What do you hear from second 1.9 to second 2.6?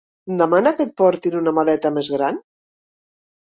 més gran?